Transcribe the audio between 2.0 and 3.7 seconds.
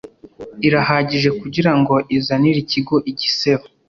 izanire ikigo igisebo